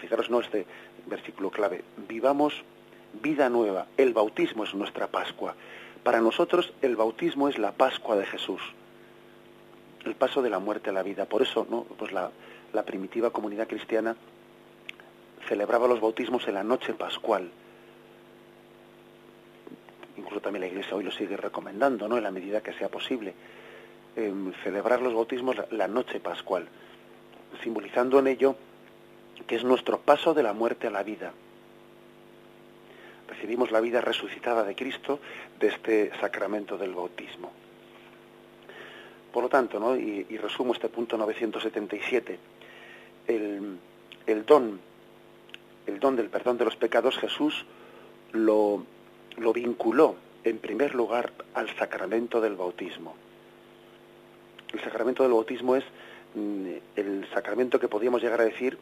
[0.01, 0.67] Fijaros, no este
[1.07, 1.85] versículo clave.
[2.09, 2.63] Vivamos
[3.23, 3.87] vida nueva.
[3.97, 5.55] El bautismo es nuestra Pascua.
[6.03, 8.61] Para nosotros el bautismo es la Pascua de Jesús.
[10.05, 11.27] El paso de la muerte a la vida.
[11.27, 11.85] Por eso, ¿no?
[11.85, 12.31] Pues la,
[12.85, 14.17] primitiva comunidad cristiana
[15.49, 17.51] celebraba los bautismos en la noche pascual.
[20.17, 22.17] Incluso también la Iglesia hoy lo sigue recomendando, ¿no?
[22.17, 23.35] En la medida que sea posible.
[24.17, 26.69] Em, celebrar los bautismos la noche pascual
[27.63, 28.57] simbolizando en ello
[29.47, 31.33] que es nuestro paso de la muerte a la vida.
[33.29, 35.21] Recibimos la vida resucitada de Cristo
[35.59, 37.51] de este sacramento del bautismo.
[39.33, 39.97] Por lo tanto, ¿no?
[39.97, 42.39] y, resumo este punto 977,
[43.29, 43.79] el,
[44.27, 44.81] el, don,
[45.87, 47.65] el don del perdón de los pecados, Jesús
[48.33, 48.85] lo,
[49.37, 53.15] lo vinculó en primer lugar al sacramento del bautismo.
[54.73, 55.85] El sacramento del bautismo es
[56.35, 58.79] el sacramento que podríamos llegar a decir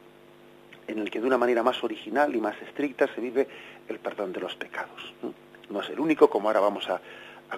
[0.88, 3.46] en el que de una manera más original y más estricta se vive
[3.88, 5.14] el perdón de los pecados.
[5.70, 7.00] No es el único, como ahora vamos a,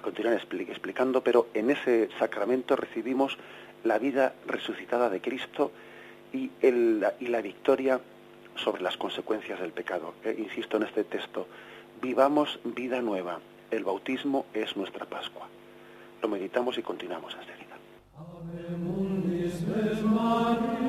[0.01, 3.37] continuar explicando, pero en ese sacramento recibimos
[3.83, 5.71] la vida resucitada de Cristo
[6.31, 7.99] y, el, y la victoria
[8.55, 10.13] sobre las consecuencias del pecado.
[10.23, 11.47] Eh, insisto en este texto,
[12.01, 13.39] vivamos vida nueva.
[13.69, 15.47] El bautismo es nuestra Pascua.
[16.21, 17.77] Lo meditamos y continuamos enseguida.
[19.71, 20.80] Virgin Mary.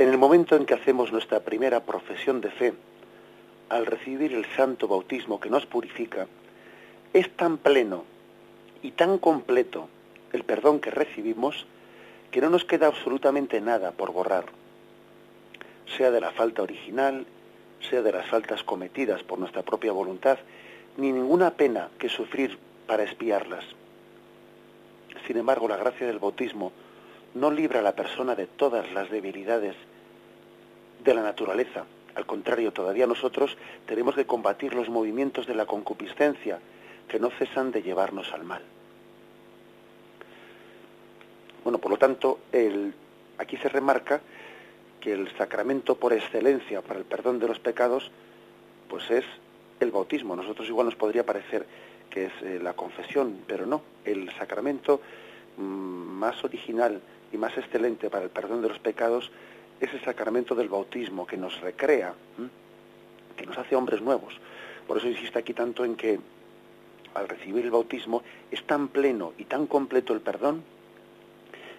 [0.00, 2.72] En el momento en que hacemos nuestra primera profesión de fe,
[3.68, 6.26] al recibir el santo bautismo que nos purifica,
[7.12, 8.04] es tan pleno
[8.80, 9.90] y tan completo
[10.32, 11.66] el perdón que recibimos
[12.30, 14.46] que no nos queda absolutamente nada por borrar,
[15.98, 17.26] sea de la falta original,
[17.90, 20.38] sea de las faltas cometidas por nuestra propia voluntad,
[20.96, 23.66] ni ninguna pena que sufrir para espiarlas.
[25.26, 26.72] Sin embargo, la gracia del bautismo
[27.34, 29.76] no libra a la persona de todas las debilidades
[31.04, 31.84] de la naturaleza.
[32.14, 36.58] Al contrario, todavía nosotros tenemos que combatir los movimientos de la concupiscencia
[37.08, 38.62] que no cesan de llevarnos al mal.
[41.64, 42.94] Bueno, por lo tanto, el,
[43.38, 44.20] aquí se remarca
[45.00, 48.10] que el sacramento por excelencia para el perdón de los pecados,
[48.88, 49.24] pues es
[49.80, 50.36] el bautismo.
[50.36, 51.66] Nosotros igual nos podría parecer
[52.10, 53.82] que es eh, la confesión, pero no.
[54.04, 55.00] El sacramento
[55.56, 57.00] mm, más original
[57.32, 59.30] y más excelente para el perdón de los pecados
[59.80, 62.12] es el sacramento del bautismo, que nos recrea,
[63.36, 64.34] que nos hace hombres nuevos.
[64.86, 66.20] Por eso insiste aquí tanto en que
[67.14, 70.62] al recibir el bautismo es tan pleno y tan completo el perdón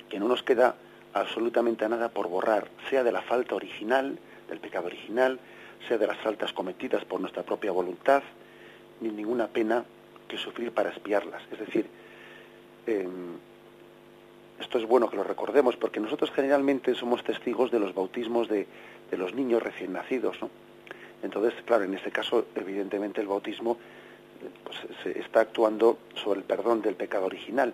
[0.10, 0.76] que no nos queda
[1.14, 4.18] absolutamente nada por borrar, sea de la falta original,
[4.50, 5.40] del pecado original,
[5.88, 8.24] sea de las faltas cometidas por nuestra propia voluntad,
[9.00, 9.86] ni ninguna pena
[10.28, 11.44] que sufrir para espiarlas.
[11.52, 11.88] Es decir,
[12.88, 13.38] em,
[14.62, 18.68] esto es bueno que lo recordemos porque nosotros generalmente somos testigos de los bautismos de,
[19.10, 20.38] de los niños recién nacidos.
[20.42, 20.50] ¿no?
[21.24, 23.78] Entonces, claro, en este caso, evidentemente el bautismo
[24.64, 27.74] pues, se está actuando sobre el perdón del pecado original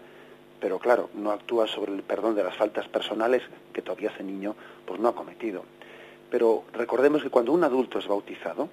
[0.59, 4.55] pero claro, no actúa sobre el perdón de las faltas personales que todavía ese niño
[4.85, 5.63] pues no ha cometido.
[6.29, 8.69] Pero recordemos que cuando un adulto es bautizado,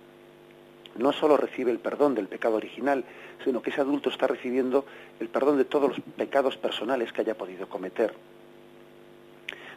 [0.96, 3.04] no solo recibe el perdón del pecado original,
[3.44, 4.85] sino que ese adulto está recibiendo
[5.20, 8.14] el perdón de todos los pecados personales que haya podido cometer.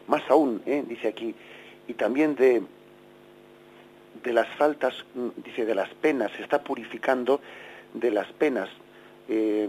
[0.06, 0.84] Más aún, ¿eh?
[0.86, 1.34] dice aquí,
[1.86, 2.62] y también de,
[4.22, 7.40] de las faltas, mm, dice, de las penas, se está purificando
[7.94, 8.68] de las penas.
[9.28, 9.68] Eh,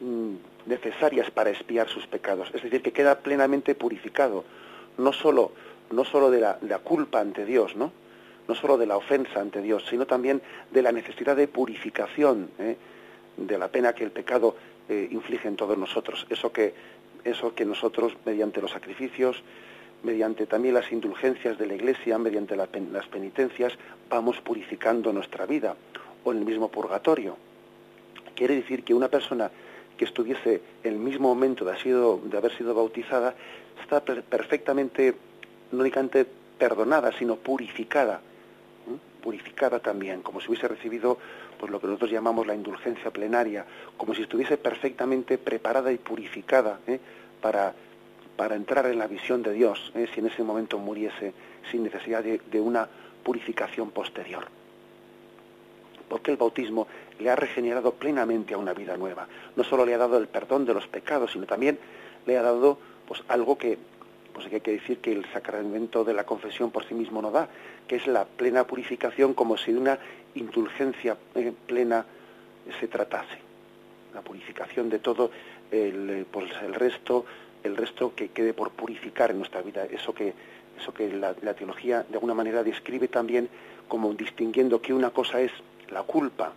[0.00, 0.34] mm,
[0.66, 2.50] necesarias para expiar sus pecados.
[2.52, 4.44] Es decir, que queda plenamente purificado,
[4.98, 5.52] no solo,
[5.90, 7.92] no solo de, la, culpa ante Dios, ¿no?
[8.48, 12.76] No solo de la ofensa ante Dios, sino también de la necesidad de purificación ¿eh?
[13.36, 14.56] de la pena que el pecado
[14.88, 16.26] eh, inflige en todos nosotros.
[16.30, 16.74] Eso que,
[17.24, 19.42] eso que nosotros, mediante los sacrificios,
[20.02, 23.72] mediante también las indulgencias de la Iglesia, mediante las penitencias,
[24.08, 25.76] vamos purificando nuestra vida,
[26.24, 27.36] o en el mismo purgatorio.
[28.34, 29.50] Quiere decir que una persona
[29.96, 33.34] que estuviese en el mismo momento de, sido, de haber sido bautizada,
[33.82, 35.14] está perfectamente,
[35.72, 36.26] no únicamente
[36.58, 38.20] perdonada, sino purificada,
[39.26, 41.18] purificada también, como si hubiese recibido
[41.58, 46.78] pues, lo que nosotros llamamos la indulgencia plenaria, como si estuviese perfectamente preparada y purificada
[46.86, 47.00] ¿eh?
[47.40, 47.74] para,
[48.36, 50.06] para entrar en la visión de Dios, ¿eh?
[50.14, 51.34] si en ese momento muriese
[51.72, 52.88] sin necesidad de una
[53.24, 54.46] purificación posterior
[56.08, 56.86] porque el bautismo
[57.18, 59.26] le ha regenerado plenamente a una vida nueva.
[59.56, 61.80] No solo le ha dado el perdón de los pecados, sino también
[62.26, 63.76] le ha dado pues algo que
[64.36, 67.48] pues hay que decir que el sacramento de la confesión por sí mismo no da,
[67.88, 69.98] que es la plena purificación como si de una
[70.34, 72.04] indulgencia eh, plena
[72.78, 73.38] se tratase.
[74.12, 75.30] La purificación de todo
[75.70, 77.24] el, pues el resto,
[77.64, 80.34] el resto que quede por purificar en nuestra vida, eso que,
[80.78, 83.48] eso que la teología de alguna manera describe también
[83.88, 85.52] como distinguiendo que una cosa es
[85.88, 86.52] la culpa,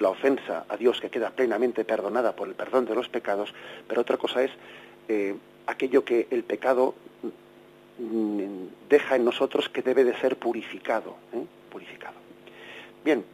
[0.00, 3.54] la ofensa a Dios que queda plenamente perdonada por el perdón de los pecados,
[3.86, 4.50] pero otra cosa es
[5.08, 5.36] eh,
[5.66, 6.94] aquello que el pecado
[7.98, 11.44] mm, deja en nosotros que debe de ser purificado, ¿eh?
[11.70, 12.14] purificado.
[13.04, 13.24] Bien,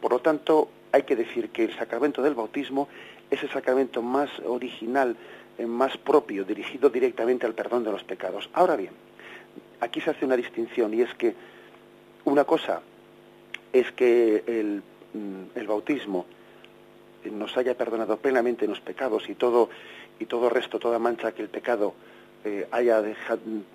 [0.00, 2.88] por lo tanto, hay que decir que el sacramento del bautismo
[3.30, 5.16] es el sacramento más original,
[5.58, 8.50] eh, más propio, dirigido directamente al perdón de los pecados.
[8.52, 8.92] Ahora bien,
[9.80, 11.34] aquí se hace una distinción y es que
[12.24, 12.82] una cosa
[13.72, 14.82] es que el,
[15.14, 16.26] mm, el bautismo
[17.30, 19.70] nos haya perdonado plenamente los pecados y todo
[20.22, 21.94] y todo resto, toda mancha que el pecado
[22.44, 23.02] eh, haya,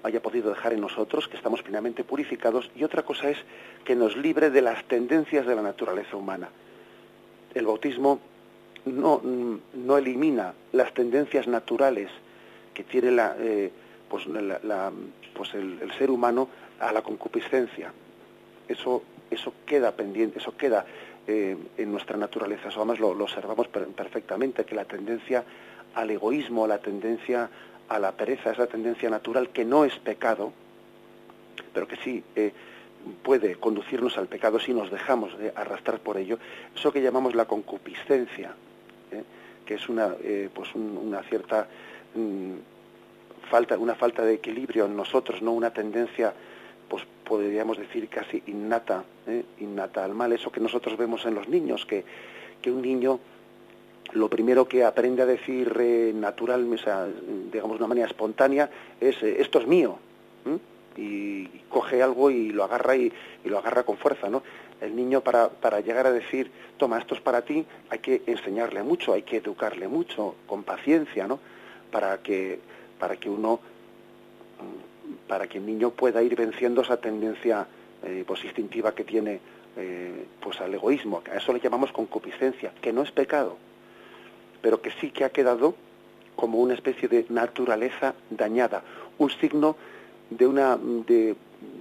[0.04, 3.38] haya podido dejar en nosotros, que estamos plenamente purificados, y otra cosa es
[3.86, 6.50] que nos libre de las tendencias de la naturaleza humana.
[7.54, 8.20] El bautismo
[8.86, 9.22] no,
[9.74, 12.10] no elimina las tendencias naturales
[12.74, 13.72] que tiene la, eh,
[14.10, 14.26] pues,
[15.34, 16.48] pues el, el, ser humano
[16.80, 17.91] a la concupiscencia.
[18.68, 20.86] Eso eso queda pendiente, eso queda
[21.28, 22.70] eh, en nuestra naturaleza.
[22.70, 25.43] Eso además lo, observamos perfectamente, que la tendencia
[25.98, 27.50] al egoísmo, la tendencia
[27.89, 30.54] a la pereza, es la tendencia natural que no es pecado,
[31.74, 32.54] pero que sí eh,
[33.24, 36.38] puede conducirnos al pecado si nos dejamos arrastrar por ello.
[36.76, 38.54] Eso que llamamos la concupiscencia,
[39.12, 39.24] ¿eh?
[39.66, 40.16] que es una,
[40.54, 41.68] pues una cierta
[42.14, 42.54] mm,
[43.50, 46.32] falta, una falta de equilibrio en nosotros, no una tendencia,
[46.88, 49.43] pues podríamos decir casi innata, ¿eh?
[49.62, 52.06] innata al mal, eso que nosotros vemos en los niños, que,
[52.62, 53.20] que un niño
[54.14, 56.66] lo primero que aprende a decir eh, natural,
[57.51, 59.99] digamos de una manera espontánea, es eh, esto es mío.
[60.95, 63.12] Y, coge algo y lo agarra y,
[63.43, 64.41] lo agarra con fuerza, ¿no?
[64.82, 68.82] El niño para, para llegar a decir, toma, esto es para ti, hay que enseñarle
[68.82, 71.39] mucho, hay que educarle mucho, con paciencia, ¿no?
[71.91, 72.60] Para que,
[72.97, 73.60] para que uno,
[75.28, 77.68] para que el niño pueda ir venciendo esa tendencia
[78.03, 79.39] eh, pues instintiva que tiene
[79.76, 83.58] eh, pues al egoísmo, a eso le llamamos concupiscencia, que no es pecado,
[84.62, 85.76] pero que sí que ha quedado
[86.36, 88.84] como una especie de naturaleza dañada,
[89.18, 89.76] un signo
[90.30, 91.36] de una de,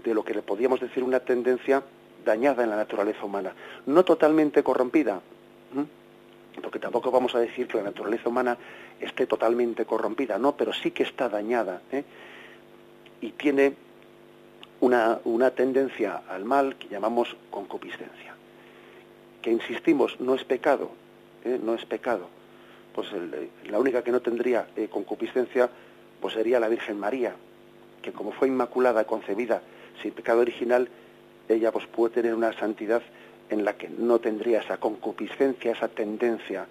[0.05, 1.83] lo que le podríamos decir una tendencia
[2.24, 3.53] dañada en la naturaleza humana,
[3.87, 5.20] no totalmente corrompida,
[6.62, 8.57] porque tampoco vamos a decir que la naturaleza humana
[9.01, 12.05] esté totalmente corrompida, no, pero sí que está dañada ¿eh?
[13.20, 13.74] y tiene
[14.81, 18.35] una, una tendencia al mal que llamamos concupiscencia,
[19.43, 20.91] que insistimos no es pecado,
[21.45, 21.61] ¿eh?
[21.62, 22.29] no es pecado,
[22.97, 23.09] pues
[23.68, 25.68] la única que no tendría eh, concupiscencia
[26.20, 27.34] pues sería la Virgen María,
[28.03, 29.61] que como fue inmaculada, concebida
[30.03, 30.88] sin pecado original,
[31.49, 33.03] ella pues puede tener una santidad
[33.51, 36.66] en la que no tendría esa concupiscencia, esa tendencia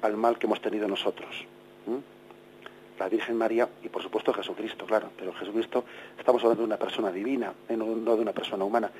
[0.00, 1.44] al mal que hemos tenido nosotros.
[2.98, 5.84] La Virgen María y por supuesto Jesucristo, claro, pero Jesucristo
[6.16, 8.92] estamos hablando de una persona divina, eh, no, de una persona humana.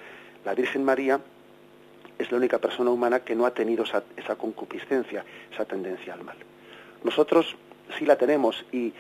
[0.45, 1.20] La Virgen María
[2.23, 6.25] es la única persona humana que no ha tenido esa, esa concupiscencia, esa tendencia al
[6.25, 6.37] mal.
[7.05, 7.57] Nosotros
[7.99, 8.93] sí la tenemos y,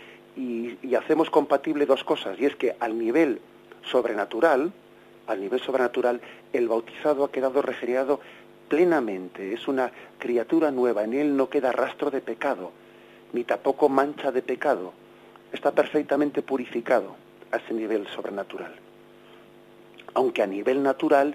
[0.96, 3.40] hacemos compatible dos cosas, y es que al nivel
[3.90, 4.72] sobrenatural,
[5.26, 6.20] al nivel sobrenatural,
[6.52, 8.20] el bautizado ha quedado regenerado
[8.68, 12.70] plenamente, es una criatura nueva, en él no queda rastro de pecado,
[13.32, 14.92] ni tampoco mancha de pecado,
[15.52, 17.16] está perfectamente purificado
[17.50, 18.74] a ese nivel sobrenatural.
[20.14, 21.34] Aunque a nivel natural,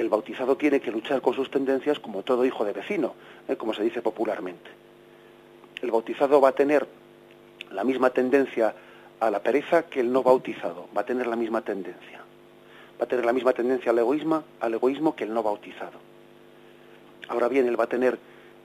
[0.00, 3.14] el bautizado tiene que luchar con sus tendencias como todo hijo de vecino,
[3.48, 3.56] ¿eh?
[3.56, 4.70] como se dice popularmente.
[5.82, 6.86] El bautizado va a tener
[7.72, 8.74] la misma tendencia
[9.20, 12.22] a la pereza que el no bautizado, va a tener la misma tendencia
[13.00, 15.98] va a tener la misma tendencia al egoísmo, al egoísmo que el no bautizado.
[17.28, 18.18] Ahora bien, él va a tener,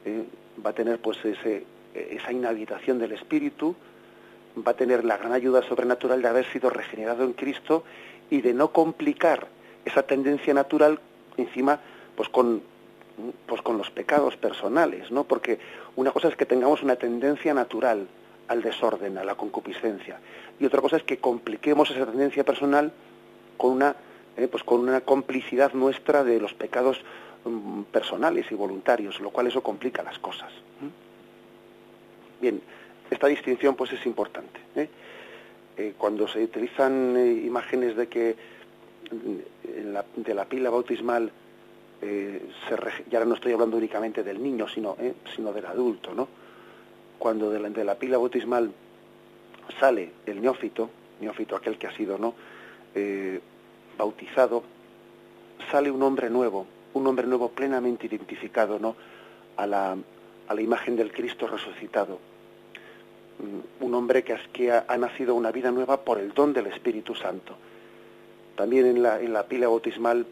[0.06, 0.24] eh,
[0.66, 3.76] va a tener pues ese, esa inhabitación del espíritu,
[4.66, 7.84] va a tener la gran ayuda sobrenatural de haber sido regenerado en Cristo
[8.30, 9.48] y de no complicar
[9.86, 11.00] esa tendencia natural
[11.38, 11.80] encima
[12.16, 12.62] pues con
[13.46, 15.24] pues con los pecados personales, ¿no?
[15.24, 15.60] Porque
[15.96, 18.08] una cosa es que tengamos una tendencia natural
[18.48, 20.20] al desorden, a la concupiscencia,
[20.60, 22.92] y otra cosa es que compliquemos esa tendencia personal
[23.58, 23.96] con una
[24.36, 27.00] eh, pues con una complicidad nuestra de los pecados
[27.46, 30.52] mm, personales y voluntarios, lo cual eso complica las cosas.
[32.42, 32.60] Bien,
[33.12, 34.60] esta distinción pues es importante.
[34.76, 34.90] ¿eh?
[35.78, 37.16] Eh, cuando se utilizan
[37.46, 38.36] imágenes de que
[39.76, 41.32] mm, de la pila bautismal
[42.02, 42.76] se
[43.10, 44.98] ya no estoy hablando únicamente del niño, sino,
[45.34, 46.28] sino del adulto, ¿no?
[47.18, 48.70] Cuando de la, la pila bautismal
[49.80, 50.90] sale el neófito,
[51.22, 52.34] neófito aquel que ha sido, ¿no?
[53.98, 54.64] bautizado,
[55.72, 58.96] sale un hombre nuevo, un hombre nuevo plenamente identificado ¿no?
[59.58, 59.98] a, la,
[60.48, 62.20] a la imagen del Cristo resucitado.
[63.40, 67.56] Mm, un hombre que ha, nacido una vida nueva por el don del Espíritu Santo.
[68.56, 70.26] También en la, en la pila bautismal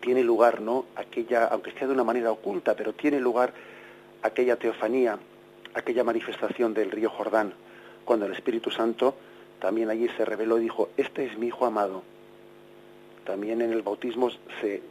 [0.00, 0.84] tiene lugar, ¿no?
[0.96, 3.52] Aquella, aunque sea de una manera oculta, pero tiene lugar
[4.22, 5.18] aquella teofanía,
[5.74, 7.54] aquella manifestación del río Jordán,
[8.04, 9.14] cuando el Espíritu Santo
[9.60, 12.02] también allí se reveló y dijo, este es mi Hijo amado,
[13.24, 14.30] también en el bautismo
[14.60, 14.82] se,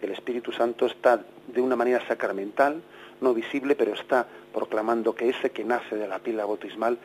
[0.00, 2.82] el Espíritu Santo está de una manera sacramental,
[3.20, 6.98] no visible, pero está proclamando que ese que nace de la pila bautismal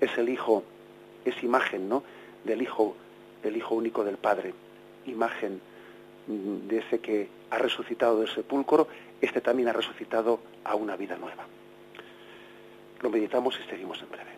[0.00, 0.62] es el Hijo,
[1.24, 2.02] es imagen, ¿no?
[2.44, 2.94] Del Hijo,
[3.42, 4.54] del Hijo único del Padre,
[5.06, 5.60] imagen
[6.26, 8.88] de ese que ha resucitado del sepulcro,
[9.20, 11.46] este también ha resucitado a una vida nueva.
[13.00, 14.37] Lo meditamos y seguimos en breve.